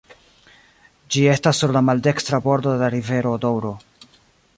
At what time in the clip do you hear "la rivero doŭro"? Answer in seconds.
2.85-3.75